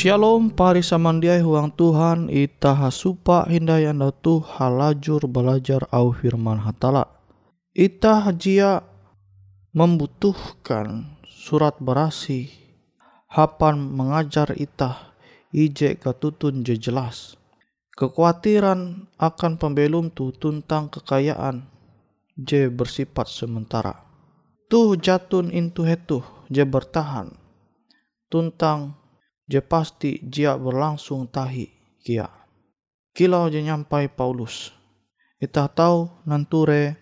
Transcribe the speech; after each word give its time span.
Shalom 0.00 0.48
pari 0.56 0.80
samandiai 0.80 1.44
huang 1.44 1.76
Tuhan 1.76 2.32
ita 2.32 2.72
hasupa 2.72 3.44
hindai 3.44 3.84
anda 3.84 4.08
tu 4.08 4.40
halajur 4.40 5.28
belajar 5.28 5.84
au 5.92 6.16
firman 6.16 6.56
hatala. 6.56 7.04
Ita 7.76 8.24
hajia 8.24 8.80
membutuhkan 9.76 11.04
surat 11.28 11.76
berasi 11.84 12.48
hapan 13.28 13.76
mengajar 13.76 14.56
ita 14.56 15.12
ije 15.52 16.00
katutun 16.00 16.64
je 16.64 16.80
jelas. 16.80 17.36
Kekhawatiran 17.92 19.04
akan 19.20 19.52
pembelum 19.60 20.08
tu 20.08 20.32
tentang 20.32 20.88
kekayaan 20.88 21.68
je 22.40 22.72
bersifat 22.72 23.28
sementara. 23.28 24.00
Tuh 24.64 24.96
jatun 24.96 25.52
intu 25.52 25.84
hetuh 25.84 26.24
je 26.48 26.64
bertahan 26.64 27.36
tentang 28.32 28.99
je 29.50 29.58
pasti 29.58 30.22
jia 30.22 30.54
berlangsung 30.54 31.26
tahi 31.26 31.66
kia. 32.06 32.30
Kilau 33.10 33.50
je 33.50 33.58
nyampai 33.58 34.06
Paulus. 34.06 34.70
Kita 35.42 35.66
tahu 35.66 36.06
nanture 36.22 36.94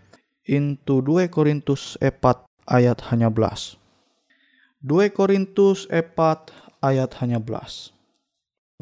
intu 0.49 1.05
2 1.05 1.29
Korintus 1.29 2.01
4 2.01 2.49
ayat 2.65 3.05
hanya 3.13 3.29
belas. 3.29 3.77
2 4.81 5.13
Korintus 5.13 5.85
4 5.93 6.17
ayat 6.81 7.21
hanya 7.21 7.37
belas. 7.37 7.93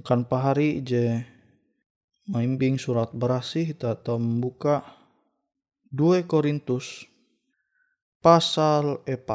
Kan 0.07 0.23
pahari 0.23 0.87
je 0.87 1.27
maimbing 2.31 2.79
surat 2.79 3.11
berasih 3.11 3.75
kita 3.75 3.99
tahu 3.99 4.23
membuka 4.23 4.87
2 5.91 6.23
Korintus 6.31 7.11
pasal 8.23 9.03
4 9.03 9.27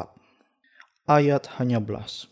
ayat 1.04 1.52
hanya 1.60 1.84
belas. 1.84 2.31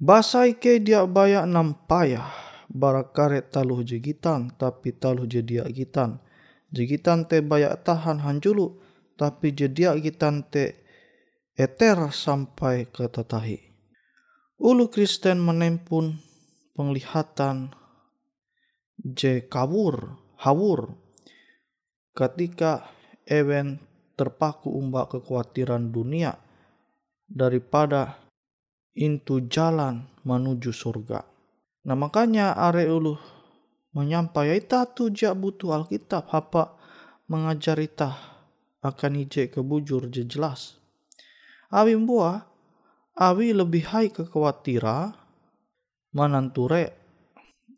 Basai 0.00 0.56
ke 0.56 0.80
dia 0.80 1.04
baya 1.04 1.44
nampaya 1.44 2.24
barakaret 2.72 3.52
taluh 3.52 3.84
jegitan 3.84 4.48
tapi 4.56 4.96
taluh 4.96 5.28
jedia 5.28 5.68
gitan. 5.68 6.24
Jegitan 6.72 7.28
te 7.28 7.44
baya 7.44 7.76
tahan 7.76 8.24
hanjulu 8.24 8.80
tapi 9.20 9.52
jedia 9.52 9.92
gitan 10.00 10.48
te 10.48 10.80
eter 11.52 12.08
sampai 12.08 12.88
ke 12.88 13.12
tetahi. 13.12 13.60
Ulu 14.56 14.88
Kristen 14.88 15.36
menempun 15.36 16.16
penglihatan 16.72 17.76
je 19.04 19.44
kawur, 19.52 20.16
hawur 20.40 20.96
ketika 22.16 22.88
ewen 23.28 23.84
terpaku 24.16 24.72
umbak 24.72 25.12
kekhawatiran 25.12 25.92
dunia 25.92 26.40
daripada 27.28 28.29
intu 28.94 29.46
jalan 29.46 30.06
menuju 30.26 30.74
surga. 30.74 31.22
Nah 31.86 31.96
makanya 31.96 32.54
are 32.54 32.84
ulu 32.86 33.16
menyampai 33.96 34.60
ita 34.60 34.86
tu 34.86 35.10
jak 35.10 35.34
butuh 35.34 35.82
Alkitab 35.82 36.30
apa 36.30 36.78
mengajar 37.26 37.78
ita 37.78 38.14
akan 38.80 39.26
ije 39.26 39.50
kebujur 39.50 40.08
je 40.08 40.26
jelas. 40.26 40.78
Awi 41.70 41.94
buah 41.94 42.46
awi 43.14 43.54
lebih 43.54 43.86
hai 43.90 44.08
kekhawatira 44.10 45.14
mananture 46.10 46.90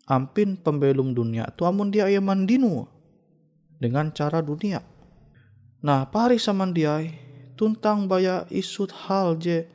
ampin 0.09 0.57
pembelum 0.57 1.13
dunia 1.13 1.49
tu 1.53 1.69
amun 1.69 1.93
dia 1.93 2.09
ia 2.09 2.21
mandinu 2.21 2.89
dengan 3.83 4.15
cara 4.15 4.39
dunia. 4.39 4.79
Nah, 5.83 6.07
pari 6.07 6.39
saman 6.39 6.71
dia 6.71 7.03
tuntang 7.59 8.07
baya 8.07 8.47
isut 8.55 8.95
hal 8.95 9.35
je 9.35 9.67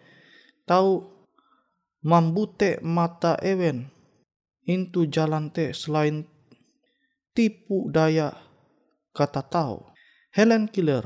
tahu 0.63 1.16
mambute 2.07 2.79
mata 2.79 3.35
ewen 3.43 3.91
intu 4.63 5.11
jalan 5.11 5.51
te 5.51 5.75
selain 5.75 6.23
tipu 7.35 7.91
daya 7.91 8.31
kata 9.11 9.43
tahu. 9.43 9.83
Helen 10.31 10.71
Killer 10.71 11.03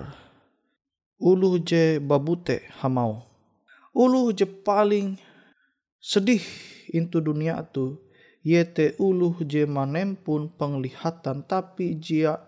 ulu 1.17 1.57
je 1.65 1.97
babute 1.97 2.69
hamau. 2.85 3.25
Ulu 3.97 4.29
je 4.37 4.45
paling 4.45 5.17
sedih 5.97 6.45
intu 6.93 7.17
dunia 7.17 7.65
tu 7.73 7.97
yete 8.45 8.93
ulu 9.01 9.41
je 9.41 9.65
manempun 9.65 10.53
penglihatan 10.53 11.49
tapi 11.49 11.97
jia 11.97 12.45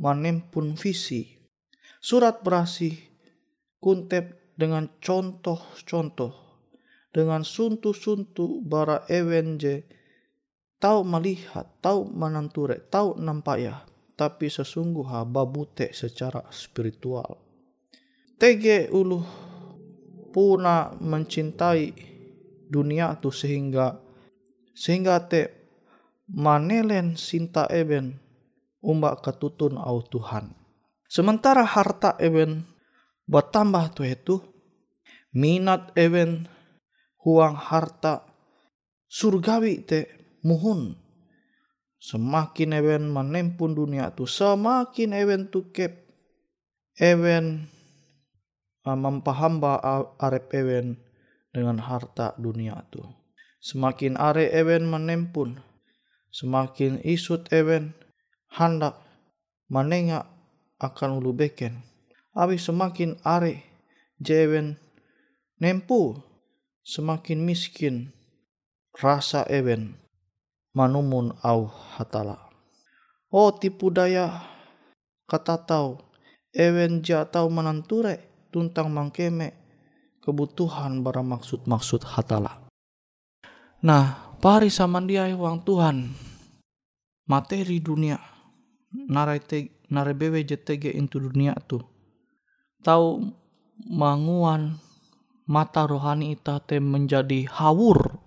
manempun 0.00 0.72
visi. 0.72 1.36
Surat 2.00 2.40
berasih 2.40 2.96
kuntep 3.76 4.56
dengan 4.56 4.88
contoh-contoh 5.04 6.47
dengan 7.18 7.42
suntu-suntu 7.42 8.62
bara 8.62 9.02
ewen 9.10 9.58
je 9.58 9.82
tahu 10.78 11.02
melihat, 11.02 11.66
menanture, 12.14 12.86
tahu 12.86 13.18
nampaya, 13.18 13.82
tapi 14.14 14.46
sesungguh 14.46 15.26
babute 15.26 15.90
secara 15.90 16.46
spiritual. 16.54 17.42
Tege 18.38 18.86
ulu 18.94 19.18
puna 20.30 20.94
mencintai 20.94 21.90
dunia 22.70 23.18
tu 23.18 23.34
sehingga 23.34 23.98
sehingga 24.78 25.26
te 25.26 25.50
manelen 26.30 27.18
sinta 27.18 27.66
eben 27.66 28.22
umbak 28.78 29.26
ketutun 29.26 29.74
au 29.74 30.06
Tuhan. 30.06 30.54
Sementara 31.10 31.66
harta 31.66 32.14
eben 32.22 32.62
bertambah 33.26 33.90
tu 33.98 34.06
itu 34.06 34.38
minat 35.34 35.90
eben 35.98 36.46
huang 37.22 37.56
harta 37.58 38.26
surgawi 39.08 39.82
te 39.82 40.06
muhun. 40.44 40.94
Semakin 41.98 42.78
ewen 42.78 43.10
menempun 43.10 43.74
dunia 43.74 44.14
tu 44.14 44.22
semakin 44.28 45.10
ewen 45.18 45.50
tu 45.50 45.74
kep. 45.74 46.06
Ewen 46.98 47.66
uh, 48.86 48.98
mempahamba 48.98 49.78
arep 50.18 50.50
ewen 50.54 50.98
dengan 51.50 51.82
harta 51.82 52.38
dunia 52.38 52.86
tu. 52.90 53.02
Semakin 53.58 54.14
are 54.14 54.46
ewen 54.54 54.86
menempun 54.86 55.58
semakin 56.30 57.02
isut 57.02 57.50
ewen 57.50 57.98
hendak 58.54 58.94
menengak 59.66 60.30
akan 60.78 61.18
ulu 61.18 61.34
beken. 61.34 61.82
Abi 62.38 62.54
semakin 62.54 63.18
are 63.26 63.58
jewen 64.22 64.78
nempu 65.58 66.27
semakin 66.88 67.44
miskin 67.44 68.16
rasa 68.96 69.44
ewen 69.52 69.92
manumun 70.72 71.36
au 71.44 71.68
hatala. 71.68 72.48
Oh 73.28 73.52
tipu 73.52 73.92
daya 73.92 74.40
kata 75.28 75.60
tau 75.68 76.00
ewen 76.56 77.04
ja 77.04 77.28
tau 77.28 77.52
menanture 77.52 78.48
tuntang 78.48 78.88
mangkeme 78.88 79.52
kebutuhan 80.24 81.04
bara 81.04 81.20
maksud-maksud 81.20 82.08
hatala. 82.08 82.64
Nah, 83.84 84.32
pari 84.40 84.72
sama 84.72 85.04
dia 85.04 85.28
uang 85.28 85.60
Tuhan 85.68 86.08
materi 87.28 87.84
dunia 87.84 88.16
narai 88.88 89.44
te 89.44 89.84
narai 89.92 90.16
bewe 90.16 90.40
jetege 90.48 90.88
into 90.96 91.20
dunia 91.20 91.52
tu 91.68 91.84
tahu 92.80 93.20
manguan 93.84 94.80
mata 95.48 95.88
rohani 95.88 96.36
ita 96.36 96.60
te 96.60 96.76
menjadi 96.78 97.48
hawur. 97.48 98.20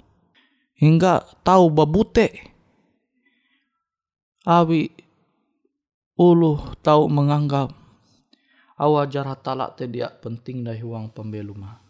Hingga 0.75 1.45
tahu 1.45 1.69
babute. 1.69 2.51
Awi 4.41 4.89
ulu 6.21 6.77
tahu 6.85 7.09
menganggap 7.09 7.73
awajar 8.77 9.25
hatala 9.29 9.73
te 9.73 9.89
dia 9.89 10.09
penting 10.09 10.61
dari 10.61 10.85
uang 10.85 11.09
pembeluma 11.13 11.81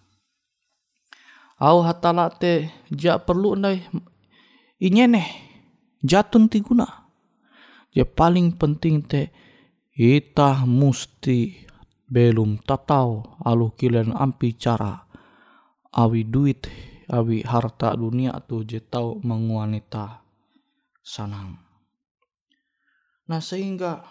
au 1.60 1.84
hatala 1.84 2.32
te 2.32 2.72
ja 2.88 3.20
perlu 3.20 3.60
dai 3.60 3.84
inyene 4.80 5.24
jatun 6.00 6.48
tiguna 6.48 7.12
ya 7.92 8.08
paling 8.08 8.56
penting 8.56 9.04
te 9.04 9.32
ita 9.96 10.64
musti 10.64 11.68
belum 12.08 12.64
tatau 12.64 13.40
alu 13.44 13.76
kilen 13.76 14.16
ampi 14.16 14.56
cara 14.56 15.11
awi 15.96 16.24
duit 16.24 16.68
awi 17.12 17.44
harta 17.44 17.96
dunia 17.96 18.36
tu 18.48 18.64
je 18.64 18.80
tau 18.80 19.20
menguanita 19.24 20.24
sanang. 21.04 21.60
Nah 23.28 23.42
sehingga 23.44 24.04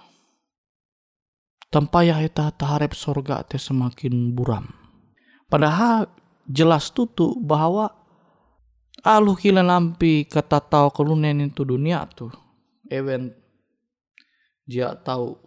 tempayah 1.72 2.20
kita 2.24 2.52
taharep 2.56 2.92
sorga 2.96 3.44
te 3.44 3.56
semakin 3.56 4.32
buram. 4.32 4.68
Padahal 5.50 6.06
jelas 6.46 6.90
tutu 6.94 7.34
bahwa 7.40 8.00
alu 9.04 9.32
kila 9.36 9.64
lampi 9.64 10.28
kata 10.28 10.60
tau 10.60 10.92
kelunen 10.92 11.48
itu 11.48 11.64
dunia 11.64 12.04
tu 12.12 12.28
event 12.92 13.32
dia 14.68 14.92
tahu 14.92 15.38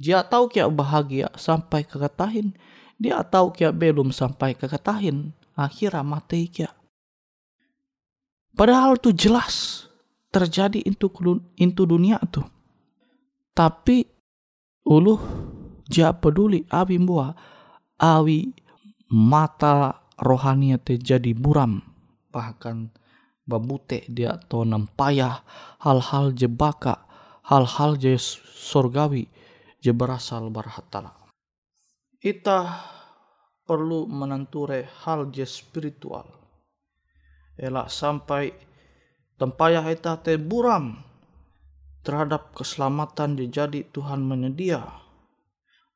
dia 0.00 0.24
tahu 0.24 0.48
kia 0.48 0.66
bahagia 0.66 1.28
sampai 1.36 1.84
kekatahin 1.84 2.56
dia 3.02 3.18
tahu 3.26 3.50
kia 3.50 3.74
belum 3.74 4.14
sampai 4.14 4.54
ke 4.54 4.70
ketahin 4.70 5.34
akhirnya 5.58 6.06
mati 6.06 6.46
kia. 6.46 6.70
Padahal 8.54 8.94
itu 8.94 9.10
jelas 9.10 9.84
terjadi 10.30 10.78
itu 10.86 11.10
into 11.58 11.82
dunia 11.82 12.22
tuh. 12.30 12.46
Tapi 13.52 14.06
uluh 14.86 15.20
ja 15.90 16.14
peduli 16.14 16.64
abi 16.70 16.96
buah 16.96 17.34
awi 18.00 18.54
mata 19.12 20.08
rohania 20.16 20.80
te 20.80 20.96
jadi 20.96 21.36
buram 21.36 21.84
bahkan 22.32 22.88
babute 23.44 24.08
dia 24.08 24.40
to 24.48 24.64
payah 24.96 25.44
hal-hal 25.84 26.32
jebaka 26.32 27.04
hal-hal 27.44 28.00
je 28.00 28.16
surgawi 28.56 29.28
je 29.84 29.92
berasal 29.92 30.48
barhatala 30.48 31.21
ita 32.22 32.86
perlu 33.66 34.06
menenture 34.06 34.86
hal 35.02 35.34
je 35.34 35.42
spiritual. 35.42 36.30
Elak 37.58 37.90
sampai 37.90 38.54
tempayah 39.34 39.82
ita 39.90 40.22
buram 40.38 41.02
terhadap 42.06 42.54
keselamatan 42.54 43.34
jadi 43.34 43.82
Tuhan 43.90 44.22
menyedia. 44.22 44.86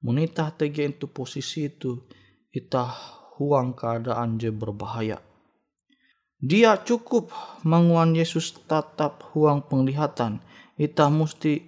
Munita 0.03 0.51
tege 0.51 0.91
itu 0.91 1.07
posisi 1.07 1.71
itu 1.71 2.03
ita 2.51 2.91
huang 3.39 3.79
keadaan 3.79 4.43
je 4.43 4.51
berbahaya. 4.51 5.23
Dia 6.43 6.83
cukup 6.83 7.31
menguan 7.63 8.19
Yesus 8.19 8.51
tetap 8.67 9.31
huang 9.31 9.63
penglihatan. 9.63 10.43
Ita 10.75 11.09
mesti 11.09 11.65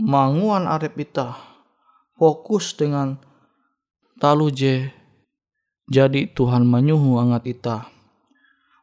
manguan 0.00 0.64
arep 0.70 0.96
ita 0.96 1.36
fokus 2.16 2.72
dengan 2.72 3.25
talu 4.16 4.48
je 4.48 4.88
jadi 5.86 6.26
Tuhan 6.32 6.66
menyuhu 6.66 7.22
angat 7.22 7.46
ita 7.46 7.86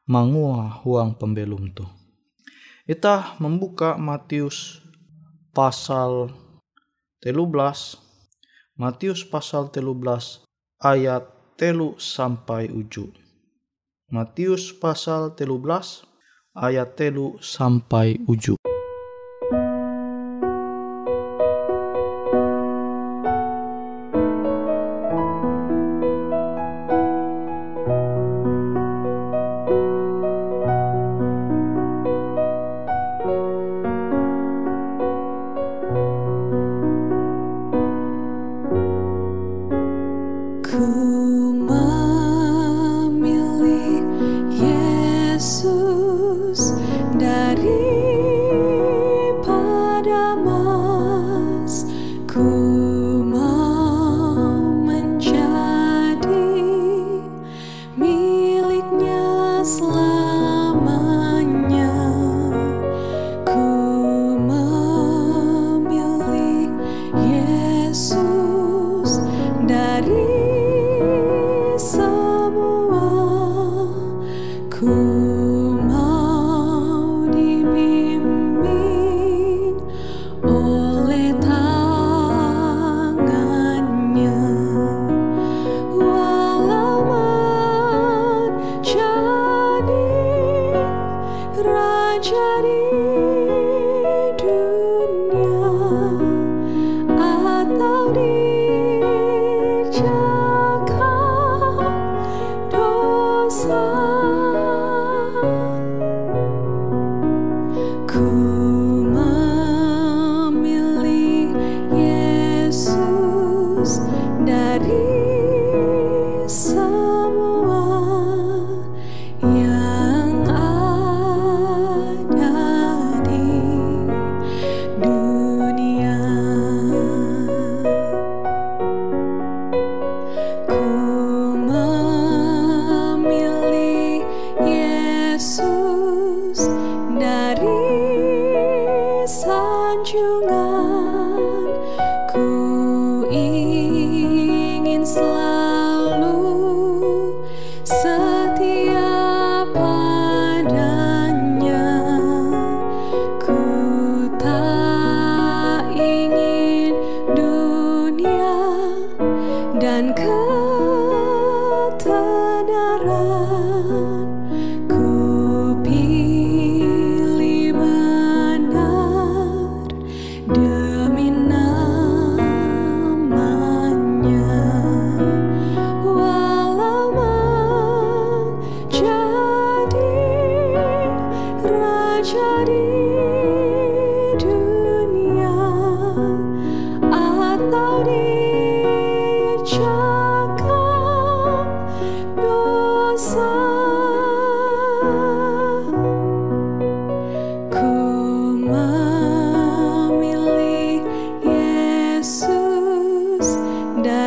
mangua 0.07 0.83
huang 0.83 1.15
pembelum 1.19 1.71
tu. 1.75 1.83
Ita 2.87 3.39
membuka 3.39 3.95
Matius 3.95 4.83
pasal 5.55 6.31
belas 7.23 7.99
Matius 8.79 9.23
pasal 9.23 9.71
belas 9.71 10.43
ayat 10.79 11.27
telu 11.59 11.95
sampai 11.99 12.71
uju. 12.71 13.11
Matius 14.11 14.71
pasal 14.75 15.35
belas 15.35 16.07
ayat 16.55 16.95
telu 16.95 17.35
sampai 17.39 18.19
uju. 18.27 18.62
Yesus 40.73 41.82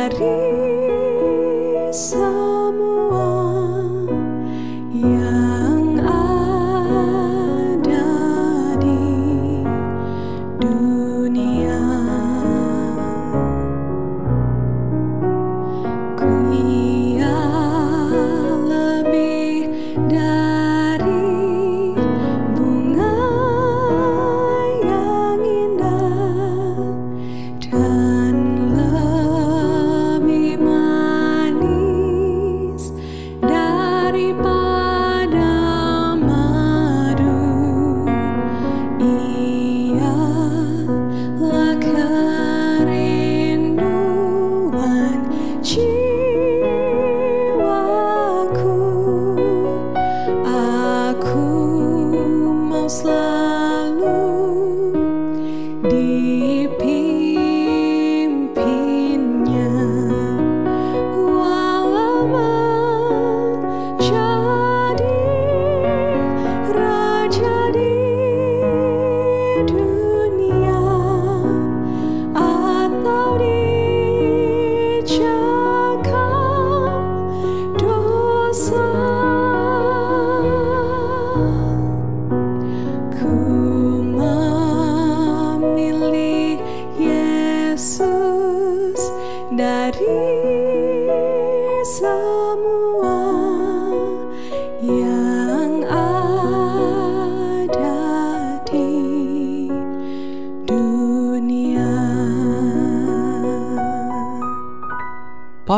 Maria. 0.09 0.46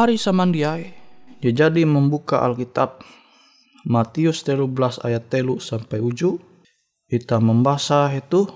Pari 0.09 0.17
samandiai, 0.17 0.89
dia 1.37 1.53
jadi 1.53 1.85
membuka 1.85 2.41
Alkitab 2.41 3.05
Matius 3.85 4.41
13 4.41 5.05
ayat 5.05 5.29
telu 5.29 5.61
sampai 5.61 6.01
uju. 6.01 6.33
Kita 7.05 7.37
membaca 7.37 8.09
itu. 8.09 8.49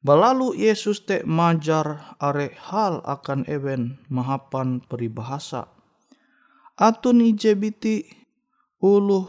Balalu 0.00 0.56
Yesus 0.56 1.04
te 1.04 1.20
majar 1.28 2.16
are 2.16 2.56
hal 2.56 3.04
akan 3.04 3.44
ewen 3.52 4.00
mahapan 4.08 4.80
peribahasa. 4.80 5.68
Atun 6.80 7.20
ijebiti 7.20 8.08
uluh 8.80 9.28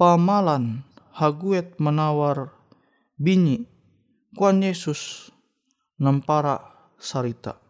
pamalan 0.00 0.88
haguet 1.12 1.76
menawar 1.76 2.48
binyi 3.20 3.68
kuan 4.32 4.64
Yesus 4.64 5.28
nampara 6.00 6.64
sarita. 6.96 7.60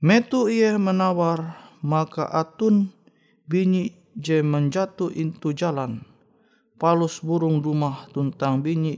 Metu 0.00 0.48
ia 0.48 0.80
menawar, 0.80 1.59
maka 1.80 2.28
atun 2.28 2.92
binyi 3.48 3.92
je 4.16 4.44
menjatuh 4.44 5.12
into 5.16 5.52
jalan. 5.56 6.04
Palus 6.80 7.20
burung 7.20 7.60
rumah 7.60 8.08
tuntang 8.12 8.64
binyi 8.64 8.96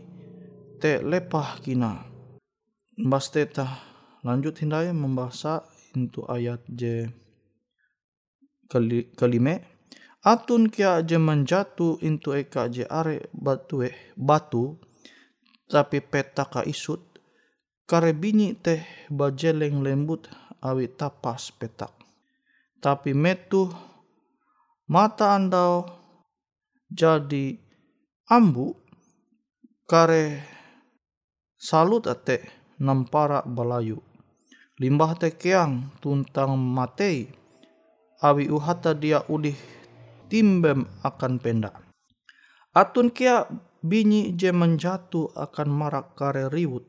te 0.79 1.03
lepah 1.03 1.59
kina. 1.63 2.07
Mbas 2.99 3.35
teta 3.35 3.67
lanjut 4.23 4.55
hindaya 4.63 4.95
membaca 4.95 5.67
into 5.95 6.23
ayat 6.27 6.63
je 6.71 7.11
kelime. 9.19 9.67
Atun 10.23 10.71
kia 10.71 11.03
je 11.03 11.19
menjatuh 11.19 11.99
into 12.07 12.31
eka 12.39 12.71
je 12.71 12.87
are 12.87 13.27
batu 13.35 13.83
eh 13.83 14.15
batu 14.15 14.79
tapi 15.67 15.99
petaka 15.99 16.63
isut 16.63 17.03
kare 17.91 18.15
binyi 18.15 18.55
teh 18.55 18.79
bajeleng 19.11 19.83
lembut 19.83 20.31
awi 20.63 20.87
tapas 20.87 21.51
petak. 21.51 22.02
Tapi 22.83 23.15
metu 23.15 23.71
mata 24.91 25.39
andau 25.39 25.87
jadi 26.91 27.55
ambu. 28.27 28.75
Kare 29.87 30.41
salut 31.61 32.09
ate 32.09 32.43
nampara 32.81 33.45
balayu. 33.45 34.01
Limbah 34.81 35.15
te 35.21 35.37
keang 35.37 35.93
tuntang 36.01 36.57
matei 36.57 37.29
awi 38.25 38.49
uhata 38.49 38.97
dia 38.97 39.21
udih 39.29 39.59
timbem 40.33 40.89
akan 41.05 41.37
penda. 41.39 41.77
Atun 42.73 43.13
kia 43.13 43.45
binyi 43.85 44.33
je 44.33 44.49
menjatu 44.49 45.29
akan 45.37 45.69
marak 45.69 46.17
kare 46.17 46.49
riwut 46.49 46.89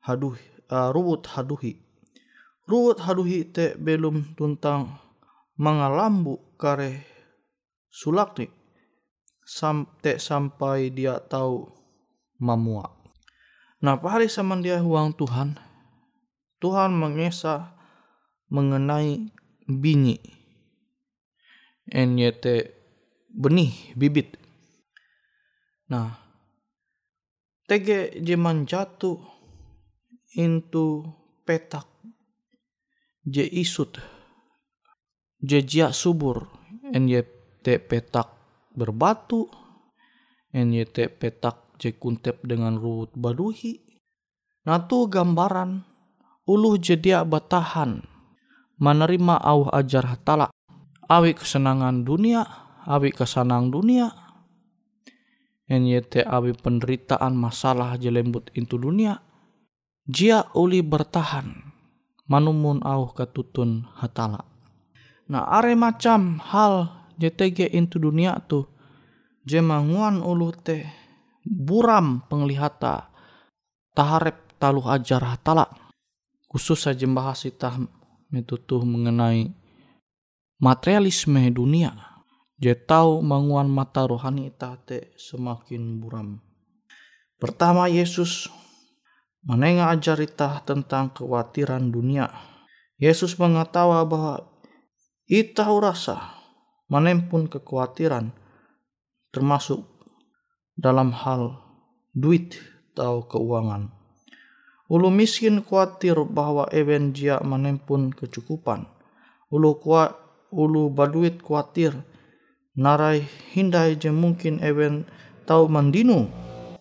haduh 0.00 0.38
uh, 0.72 0.88
ruwut 0.96 1.28
haduhi. 1.36 1.76
Ruwut 2.64 3.04
haduhi 3.04 3.52
te 3.52 3.76
belum 3.76 4.32
tuntang 4.32 5.09
mengalambu 5.60 6.56
kare 6.56 7.04
sulakni 7.92 8.48
sampai 9.44 10.16
sampai 10.16 10.88
dia 10.88 11.20
tahu 11.20 11.68
mamua. 12.40 12.88
Nah, 13.84 14.00
hari 14.00 14.32
sama 14.32 14.56
dia 14.56 14.80
uang 14.80 15.12
Tuhan, 15.20 15.60
Tuhan 16.64 16.96
mengesah 16.96 17.76
mengenai 18.48 19.28
bini. 19.68 20.16
NYT 21.90 22.44
benih 23.34 23.72
bibit. 23.98 24.38
Nah, 25.90 26.22
tege 27.66 28.14
jeman 28.22 28.62
jatuh 28.62 29.18
into 30.38 31.02
petak 31.42 31.88
je 33.26 33.42
isut 33.42 33.98
jejak 35.40 35.96
subur. 35.96 36.48
NYT 36.90 37.64
petak 37.88 38.28
berbatu. 38.76 39.48
NYT 40.52 41.16
petak 41.16 41.76
je 41.80 41.96
kuntep 41.96 42.44
dengan 42.44 42.76
ruwut 42.76 43.12
baduhi. 43.16 43.80
Natu 44.68 45.08
gambaran. 45.08 45.84
Uluh 46.44 46.76
jedia 46.80 47.22
batahan. 47.24 48.04
Menerima 48.80 49.36
au 49.44 49.68
ajar 49.70 50.08
hatala 50.08 50.48
awi 51.04 51.36
kesenangan 51.36 52.00
dunia 52.00 52.42
awi 52.88 53.12
kesenang 53.12 53.68
dunia. 53.68 54.08
NYT 55.70 56.26
awi 56.26 56.56
penderitaan 56.58 57.38
masalah 57.38 57.94
jelembut 57.94 58.50
into 58.58 58.74
dunia. 58.80 59.22
Jia 60.10 60.50
uli 60.58 60.82
bertahan. 60.82 61.70
Manumun 62.26 62.82
au 62.82 63.10
ketutun 63.14 63.86
hatala 63.94 64.49
Nah, 65.30 65.46
are 65.46 65.78
macam 65.78 66.42
hal 66.42 66.90
JTG 67.14 67.70
into 67.70 68.02
dunia 68.02 68.42
tu 68.50 68.66
jemanguan 69.46 70.18
ulu 70.26 70.50
teh 70.50 70.82
buram 71.46 72.26
penglihata 72.26 73.14
taharep 73.94 74.58
taluh 74.58 74.90
ajar 74.90 75.22
hatala. 75.22 75.70
Khusus 76.50 76.82
saja 76.82 77.06
bahas 77.06 77.46
itah 77.46 77.78
metutuh 78.34 78.82
mengenai 78.82 79.54
materialisme 80.58 81.46
dunia. 81.54 81.94
Je 82.58 82.74
tahu 82.74 83.22
manguan 83.22 83.70
mata 83.70 84.04
rohani 84.04 84.50
itah 84.50 84.76
te 84.82 85.14
semakin 85.14 86.02
buram. 86.02 86.42
Pertama 87.38 87.86
Yesus 87.86 88.50
menengah 89.46 89.94
ajar 89.94 90.18
itah 90.18 90.58
tentang 90.66 91.14
kekhawatiran 91.14 91.88
dunia. 91.88 92.28
Yesus 93.00 93.38
mengatawa 93.38 94.04
bahwa 94.04 94.49
Ita 95.30 95.62
rasa 95.78 96.42
menempun 96.90 97.46
kekhawatiran 97.46 98.34
termasuk 99.30 99.86
dalam 100.74 101.14
hal 101.14 101.54
duit 102.10 102.58
atau 102.90 103.22
keuangan. 103.30 103.94
Ulu 104.90 105.06
miskin 105.14 105.62
khawatir 105.62 106.18
bahwa 106.26 106.66
ewen 106.74 107.14
dia 107.14 107.38
menempun 107.46 108.10
kecukupan. 108.10 108.90
Ulu 109.54 109.78
kuat, 109.78 110.18
ulu 110.50 110.90
baduit 110.90 111.38
khawatir 111.38 111.94
narai 112.74 113.22
hindai 113.54 114.02
je 114.02 114.10
mungkin 114.10 114.58
ewen 114.66 115.06
tahu 115.46 115.70
mandinu. 115.70 116.26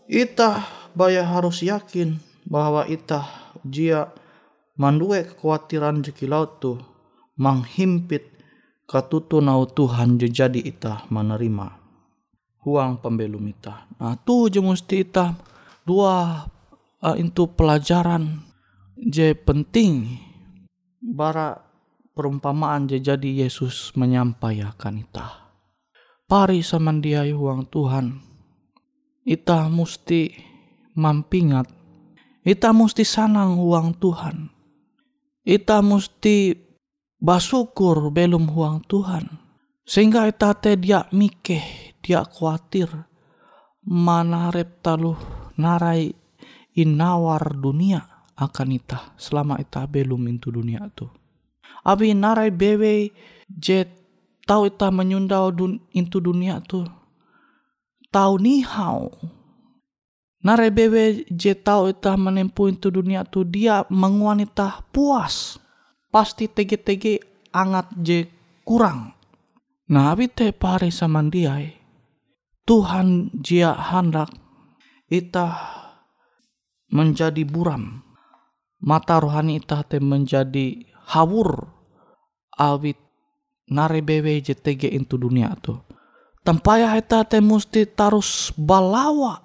Ita 0.10 0.66
baya 0.98 1.22
harus 1.22 1.62
yakin 1.62 2.18
bahwa 2.50 2.90
ita 2.90 3.30
jia 3.62 4.10
mandue 4.74 5.22
kekhawatiran 5.22 6.02
jekilau 6.02 6.50
tu 6.58 6.82
menghimpit 7.38 8.29
katutu 8.89 9.38
nau 9.38 9.69
Tuhan 9.69 10.17
jadi 10.17 10.58
ita 10.58 11.06
menerima 11.13 11.78
huang 12.65 12.97
pembelum 12.97 13.45
ita. 13.45 13.86
Nah 14.02 14.17
tu 14.17 14.49
je 14.49 14.58
mesti 14.58 15.06
ita 15.06 15.38
dua 15.86 16.43
uh, 17.06 17.15
itu 17.15 17.45
pelajaran 17.54 18.41
je 18.97 19.38
penting 19.38 20.17
bara 20.99 21.62
perumpamaan 22.17 22.89
je 22.89 22.97
jadi 22.97 23.45
Yesus 23.45 23.93
menyampaikan 23.93 24.99
ita. 25.06 25.54
Pari 26.25 26.65
sama 26.65 26.93
dia 26.97 27.25
huang 27.30 27.69
Tuhan. 27.69 28.21
Ita 29.25 29.69
mesti 29.69 30.34
mampingat. 30.97 31.69
Ita 32.45 32.69
mesti 32.73 33.02
sanang 33.06 33.58
huang 33.58 33.97
Tuhan. 33.97 34.49
Ita 35.41 35.82
mesti 35.82 36.69
basukur 37.20 38.10
belum 38.10 38.50
huang 38.50 38.82
Tuhan. 38.88 39.28
Sehingga 39.84 40.26
etate 40.30 40.80
dia 40.80 41.06
mikeh, 41.12 41.96
dia 42.00 42.24
khawatir. 42.24 42.88
Mana 43.90 44.52
rep 44.52 44.84
taluh 44.84 45.18
narai 45.58 46.14
inawar 46.76 47.58
dunia 47.58 48.30
akan 48.38 48.70
ita 48.76 49.16
selama 49.18 49.58
ita 49.58 49.88
belum 49.90 50.30
into 50.30 50.54
dunia 50.54 50.88
tu. 50.94 51.10
Abi 51.84 52.14
narai 52.14 52.54
bewe 52.54 53.10
jet 53.50 53.90
tahu 54.46 54.70
ita 54.70 54.94
menyundau 54.94 55.50
dun, 55.50 55.80
dunia 55.96 56.62
tu. 56.62 56.86
Tahu 58.14 58.34
nihau. 58.38 59.10
Narai 60.46 60.70
bewe 60.70 61.26
je 61.34 61.52
tahu 61.58 61.90
ita 61.90 62.14
menempuh 62.14 62.70
into 62.70 62.94
dunia 62.94 63.26
tu 63.26 63.42
dia 63.42 63.84
menguanita 63.90 64.86
puas 64.94 65.58
pasti 66.10 66.50
tege-tege 66.50 67.22
angat 67.54 67.89
je 68.02 68.26
kurang. 68.65 69.13
Nah, 69.89 70.13
abi 70.13 70.30
te 70.30 70.54
pare 70.54 70.93
sama 70.93 71.26
dia 71.26 71.58
Tuhan 72.69 73.34
jia 73.41 73.74
hendak 73.74 74.30
ita 75.10 75.50
menjadi 76.93 77.41
buram. 77.41 78.06
Mata 78.86 79.17
rohani 79.17 79.58
ita 79.58 79.82
te 79.82 79.98
menjadi 79.98 80.86
hawur 81.10 81.65
awit 82.54 83.02
nare 83.74 84.06
bewe 84.06 84.38
je 84.45 84.54
tege 84.54 84.86
into 84.86 85.17
dunia 85.17 85.58
tu. 85.58 85.74
Tempaya 86.45 86.93
ita 86.93 87.26
te 87.26 87.41
musti 87.41 87.89
tarus 87.89 88.54
balawa 88.54 89.41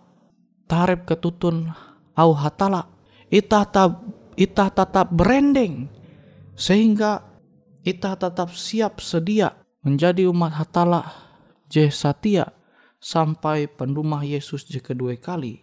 tarep 0.68 1.09
ketutun 1.09 1.72
au 2.20 2.31
hatala. 2.37 2.85
Ita 3.33 3.64
ta 3.72 3.88
ita 4.37 4.68
tetap 4.68 5.09
branding 5.09 5.88
sehingga 6.55 7.23
kita 7.85 8.17
tetap 8.17 8.55
siap 8.55 8.99
sedia 9.03 9.55
menjadi 9.85 10.25
umat 10.31 10.57
hatala 10.57 11.03
je 11.69 11.90
satia 11.93 12.51
sampai 13.03 13.69
pendumah 13.69 14.25
Yesus 14.25 14.64
je 14.64 14.81
kedua 14.81 15.14
kali. 15.21 15.61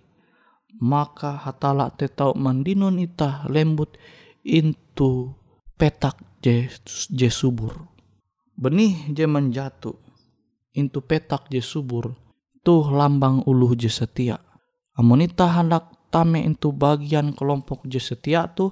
Maka 0.79 1.35
hatala 1.35 1.91
tetau 1.91 2.31
mandinun 2.31 2.95
ita 3.01 3.43
lembut 3.51 3.99
into 4.45 5.35
petak 5.75 6.17
je, 6.41 6.71
je 7.11 7.29
subur 7.29 7.91
benih 8.61 9.09
je 9.09 9.25
menjatuh 9.25 9.97
into 10.77 11.01
petak 11.01 11.49
je 11.49 11.61
subur 11.61 12.13
tuh 12.61 12.85
lambang 12.93 13.41
uluh 13.49 13.73
je 13.73 13.89
setia 13.89 14.37
amun 14.97 15.25
ita 15.25 15.49
hendak 15.49 15.89
tame 16.13 16.45
into 16.45 16.69
bagian 16.69 17.33
kelompok 17.33 17.85
je 17.89 17.97
setia 17.97 18.45
tuh 18.53 18.69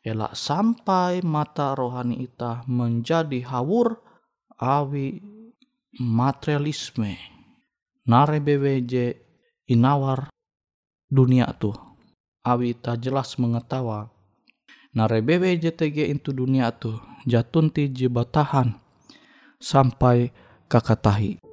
elak 0.00 0.32
sampai 0.32 1.20
mata 1.20 1.76
rohani 1.76 2.24
ita 2.24 2.64
menjadi 2.64 3.44
hawur 3.44 4.00
awi 4.56 5.20
materialisme. 6.00 7.16
Nare 8.08 8.40
BWJ 8.40 8.94
inawar 9.70 10.32
dunia 11.06 11.52
tu 11.56 11.70
awi 12.44 12.74
ita 12.74 12.96
jelas 12.96 13.36
mengetawa. 13.36 14.08
Nare 14.96 15.22
BWJ 15.22 15.78
TG 15.78 16.10
itu 16.10 16.34
dunia 16.34 16.74
tu 16.74 16.96
jatun 17.28 17.70
ti 17.70 17.92
sampai 19.60 20.32
kakatahi. 20.66 21.49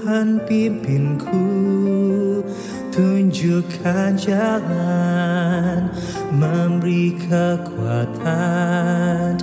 Tuhan 0.00 0.40
pimpinku 0.48 1.44
Tunjukkan 2.88 4.16
jalan 4.16 5.92
Memberi 6.32 7.20
kekuatan 7.20 9.36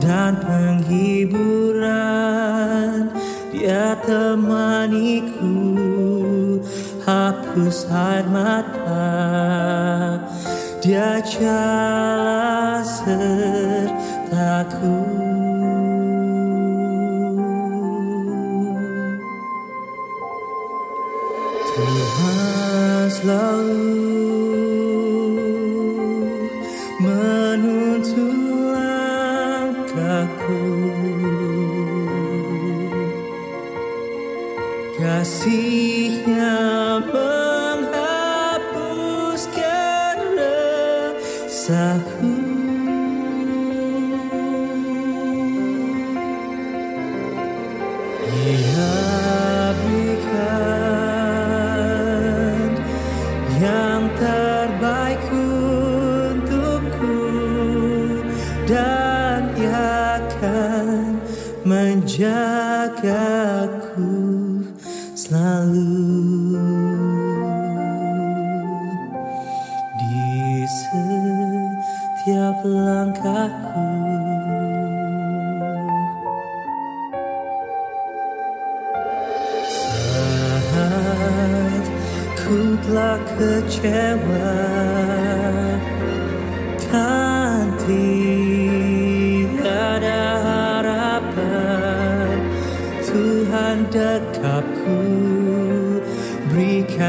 Dan 0.00 0.40
penghiburan. 0.40 3.12
Dia 3.52 4.00
temaniku 4.00 5.76
Hapus 7.04 7.84
air 7.92 8.24
mata. 8.32 9.12
Dia 10.80 11.20
jalan 11.20 12.80
sertaku 12.80 15.17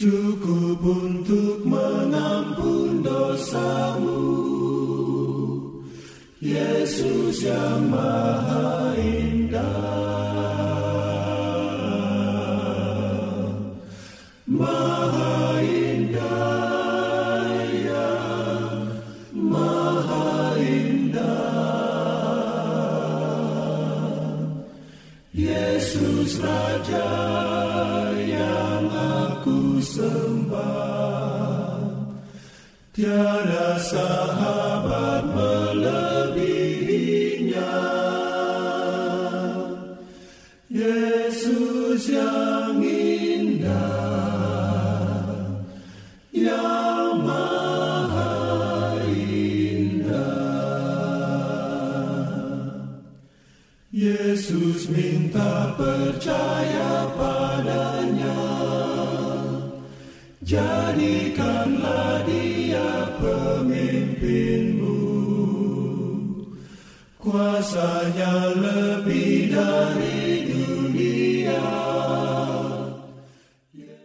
Cukup 0.00 0.80
untuk 0.80 1.60
mengampun 1.68 3.04
dosamu. 3.04 4.32
Yesus 6.40 7.44
yang 7.44 7.84
maha 7.92 8.96
indah. 8.96 9.60
Maha 14.48 15.60
indah 15.68 16.40
maha 19.36 20.56
indah. 20.64 21.44
Yesus 25.36 26.40
Raja 26.40 27.49
Tiarasa. 32.92 34.39